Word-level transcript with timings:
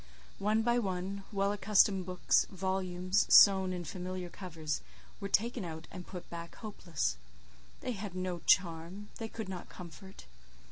One 0.39 0.63
by 0.63 0.79
one, 0.79 1.25
well 1.31 1.51
accustomed 1.51 2.07
books, 2.07 2.47
volumes 2.49 3.27
sewn 3.29 3.71
in 3.71 3.85
familiar 3.85 4.29
covers, 4.29 4.81
were 5.19 5.29
taken 5.29 5.63
out 5.63 5.87
and 5.91 6.07
put 6.07 6.27
back 6.27 6.55
hopeless: 6.55 7.17
they 7.81 7.91
had 7.91 8.15
no 8.15 8.39
charm; 8.47 9.09
they 9.19 9.27
could 9.29 9.47
not 9.47 9.69
comfort. 9.69 10.25